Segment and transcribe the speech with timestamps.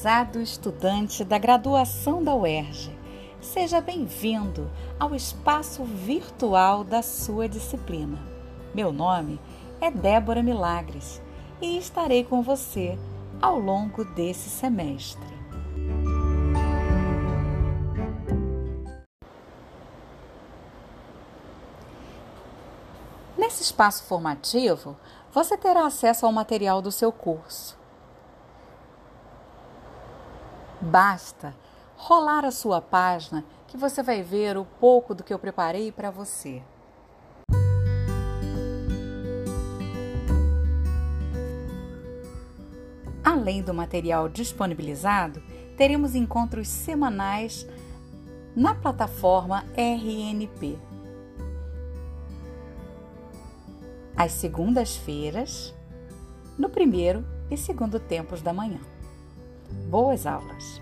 [0.00, 2.90] Prezado estudante da graduação da UERJ,
[3.38, 8.18] seja bem-vindo ao espaço virtual da sua disciplina.
[8.74, 9.38] Meu nome
[9.78, 11.20] é Débora Milagres
[11.60, 12.98] e estarei com você
[13.42, 15.28] ao longo desse semestre.
[23.36, 24.96] Nesse espaço formativo,
[25.30, 27.78] você terá acesso ao material do seu curso
[30.80, 31.54] Basta
[31.94, 36.10] rolar a sua página que você vai ver o pouco do que eu preparei para
[36.10, 36.62] você.
[43.22, 45.42] Além do material disponibilizado,
[45.76, 47.66] teremos encontros semanais
[48.56, 50.78] na plataforma RNP.
[54.16, 55.74] Às segundas-feiras,
[56.58, 58.80] no primeiro e segundo tempos da manhã.
[59.88, 60.80] Boas aulas!